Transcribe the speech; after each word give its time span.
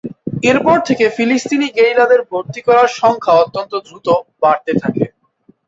এরপর 0.43 0.77
থেকে 0.87 1.05
ফিলিস্তিনি 1.15 1.67
গেরিলাদের 1.77 2.21
ভর্তি 2.29 2.61
করার 2.67 2.89
সংখ্যা 2.99 3.33
অত্যন্ত 3.35 3.73
দ্রুত 3.85 4.07
বাড়তে 4.41 4.71
থাকে। 4.81 5.03